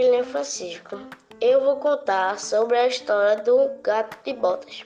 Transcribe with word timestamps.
é 0.00 0.22
Francisco. 0.22 0.96
Eu 1.40 1.64
vou 1.64 1.76
contar 1.76 2.38
sobre 2.38 2.78
a 2.78 2.86
história 2.86 3.42
do 3.42 3.68
gato 3.82 4.16
de 4.24 4.32
botas. 4.32 4.84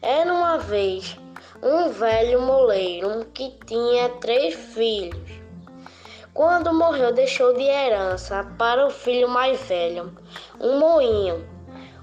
Era 0.00 0.32
uma 0.32 0.58
vez 0.58 1.18
um 1.60 1.88
velho 1.88 2.40
moleiro 2.40 3.26
que 3.34 3.58
tinha 3.66 4.08
três 4.20 4.54
filhos. 4.54 5.28
Quando 6.32 6.72
morreu, 6.72 7.12
deixou 7.12 7.52
de 7.54 7.64
herança 7.64 8.46
para 8.56 8.86
o 8.86 8.90
filho 8.90 9.28
mais 9.28 9.60
velho 9.62 10.16
um 10.60 10.78
moinho, 10.78 11.44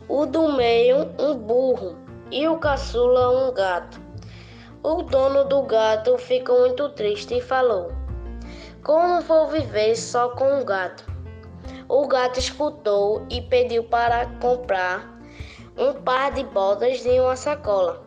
o 0.09 0.25
do 0.25 0.51
meio 0.51 1.09
um 1.17 1.35
burro 1.35 1.97
e 2.29 2.45
o 2.49 2.57
caçula 2.57 3.47
um 3.47 3.53
gato. 3.53 3.97
O 4.83 5.03
dono 5.03 5.45
do 5.45 5.61
gato 5.61 6.17
ficou 6.17 6.59
muito 6.59 6.89
triste 6.89 7.37
e 7.37 7.41
falou: 7.41 7.93
Como 8.83 9.21
vou 9.21 9.47
viver 9.47 9.95
só 9.95 10.29
com 10.29 10.59
um 10.59 10.65
gato? 10.65 11.08
O 11.89 12.07
gato 12.07 12.37
escutou 12.37 13.25
e 13.31 13.41
pediu 13.41 13.83
para 13.83 14.27
comprar 14.39 15.19
um 15.75 15.91
par 16.03 16.31
de 16.31 16.43
botas 16.43 17.03
e 17.03 17.19
uma 17.19 17.35
sacola. 17.35 18.05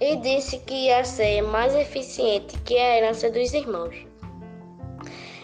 E 0.00 0.16
disse 0.16 0.58
que 0.60 0.86
ia 0.86 1.04
ser 1.04 1.42
mais 1.42 1.74
eficiente 1.74 2.58
que 2.60 2.78
a 2.78 2.96
herança 2.96 3.30
dos 3.30 3.52
irmãos. 3.52 4.06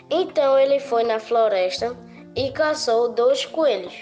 Então 0.09 0.59
ele 0.59 0.81
foi 0.81 1.05
na 1.05 1.21
floresta 1.21 1.95
e 2.35 2.51
caçou 2.51 3.11
dois 3.11 3.45
coelhos 3.45 3.95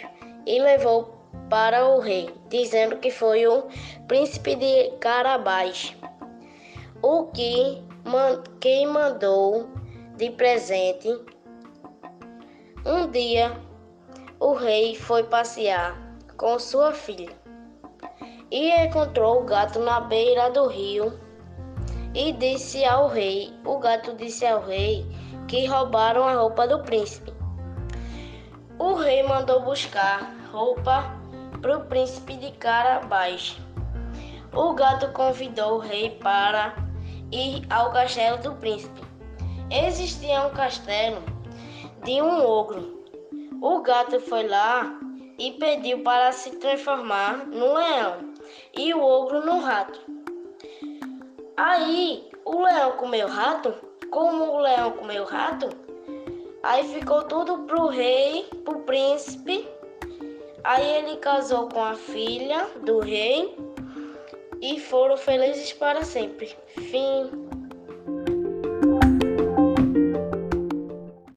e 0.47 0.61
levou 0.61 1.19
para 1.51 1.85
o 1.85 1.99
rei, 1.99 2.31
dizendo 2.49 2.99
que 2.99 3.11
foi 3.11 3.45
o 3.47 3.65
príncipe 4.07 4.55
de 4.55 4.91
Carabás, 5.01 5.97
o 7.03 7.25
que 7.25 7.83
quem 8.61 8.87
mandou 8.87 9.69
de 10.17 10.31
presente. 10.31 11.09
Um 12.87 13.11
dia, 13.11 13.61
o 14.39 14.55
rei 14.55 14.95
foi 14.95 15.25
passear 15.25 15.99
com 16.37 16.59
sua 16.61 16.93
filha 16.93 17.33
e 18.53 18.71
encontrou 18.71 19.43
o 19.43 19.45
gato 19.45 19.81
na 19.81 20.01
beira 20.01 20.49
do 20.51 20.69
rio 20.69 21.19
e 22.15 22.33
disse 22.33 22.85
ao 22.85 23.09
rei, 23.09 23.53
o 23.65 23.79
gato 23.79 24.15
disse 24.15 24.47
ao 24.47 24.65
rei 24.65 25.05
que 25.49 25.67
roubaram 25.67 26.27
a 26.27 26.35
roupa 26.35 26.69
do 26.69 26.81
príncipe. 26.85 27.33
O 28.79 28.95
rei 28.95 29.25
mandou 29.25 29.61
buscar 29.63 30.33
roupa 30.53 31.05
para 31.61 31.79
o 31.79 31.85
príncipe 31.87 32.37
de 32.37 32.53
Carabás. 32.53 33.59
O 34.55 34.73
gato 34.75 35.09
convidou 35.13 35.75
o 35.75 35.81
rei 35.81 36.11
para 36.11 36.75
ir 37.33 37.67
ao 37.71 37.93
castelo 37.93 38.39
do 38.39 38.55
príncipe. 38.55 39.03
Existia 39.69 40.47
um 40.47 40.51
castelo 40.51 41.38
de 42.05 42.23
um 42.23 42.45
ogro. 42.45 43.05
O 43.61 43.81
gato 43.81 44.21
foi 44.21 44.47
lá 44.47 44.99
e 45.39 45.53
pediu 45.53 46.03
para 46.03 46.33
se 46.33 46.51
transformar 46.57 47.47
no 47.47 47.75
leão 47.75 48.35
e 48.77 48.93
o 48.95 49.03
ogro 49.03 49.45
no 49.45 49.61
rato. 49.61 50.01
Aí 51.57 52.29
o 52.45 52.63
leão 52.63 52.93
comeu 52.93 53.27
o 53.27 53.31
rato. 53.31 53.75
Como 54.11 54.45
o 54.45 54.61
leão 54.61 54.93
comeu 54.93 55.23
o 55.23 55.27
rato, 55.27 55.69
Aí 56.63 56.87
ficou 56.89 57.23
tudo 57.23 57.61
pro 57.61 57.87
rei, 57.87 58.45
pro 58.65 58.81
príncipe. 58.81 59.67
Aí 60.65 60.97
ele 60.97 61.17
casou 61.17 61.69
com 61.69 61.83
a 61.83 61.95
filha 61.95 62.67
do 62.85 62.99
rei 62.99 63.57
e 64.61 64.81
foram 64.81 65.17
felizes 65.17 65.73
para 65.73 66.05
sempre. 66.05 66.55
Fim. 66.75 67.48